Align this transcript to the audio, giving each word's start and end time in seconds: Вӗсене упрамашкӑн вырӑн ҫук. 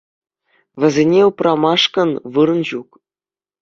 Вӗсене 0.83 1.21
упрамашкӑн 1.29 2.11
вырӑн 2.35 2.61
ҫук. 2.73 2.89